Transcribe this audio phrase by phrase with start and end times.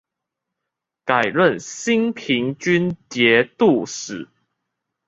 [1.05, 4.27] 改任兴平军节度使。